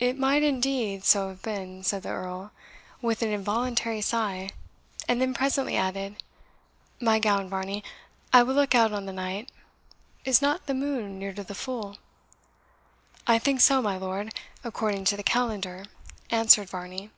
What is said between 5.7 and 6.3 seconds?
added,